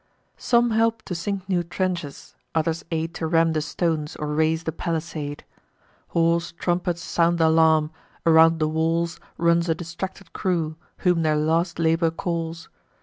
Some 0.39 0.71
help 0.71 1.03
to 1.03 1.13
sink 1.13 1.47
new 1.47 1.61
trenches; 1.61 2.33
others 2.55 2.83
aid 2.89 3.13
To 3.13 3.27
ram 3.27 3.53
the 3.53 3.61
stones, 3.61 4.15
or 4.15 4.33
raise 4.33 4.63
the 4.63 4.71
palisade. 4.71 5.43
Hoarse 6.07 6.53
trumpets 6.53 7.03
sound 7.03 7.37
th' 7.37 7.41
alarm; 7.41 7.91
around 8.25 8.57
the 8.57 8.67
walls 8.67 9.19
Runs 9.37 9.69
a 9.69 9.75
distracted 9.75 10.33
crew, 10.33 10.75
whom 11.05 11.21
their 11.21 11.37
last 11.37 11.77
labour 11.77 12.09
calls. 12.09 12.67